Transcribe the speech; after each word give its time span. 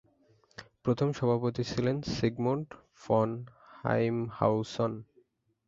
প্রথম 0.83 1.09
সভাপতি 1.11 1.63
ছিলেন 1.71 1.97
সিগমুন্ড 2.15 2.67
ফন 3.01 3.29
হাইমহাউসন। 3.75 4.91